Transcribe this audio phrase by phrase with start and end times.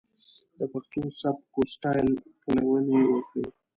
[0.57, 2.09] د پښتو سبک و سټايل
[2.41, 3.43] پليوني وکړي.